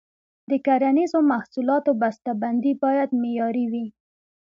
د 0.49 0.51
کرنیزو 0.65 1.19
محصولاتو 1.31 1.91
بسته 2.01 2.31
بندي 2.41 2.73
باید 2.83 3.09
معیاري 3.21 3.65
وي. 3.71 3.87